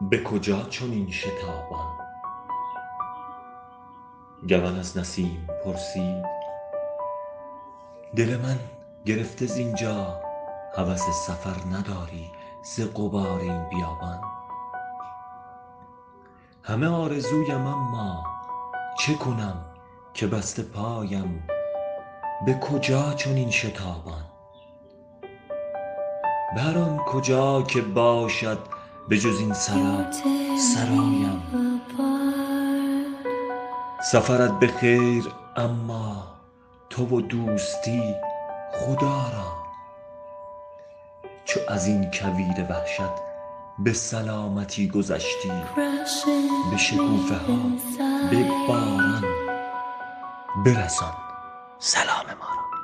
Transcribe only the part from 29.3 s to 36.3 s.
این سرا سرایم. سفرت به خیر اما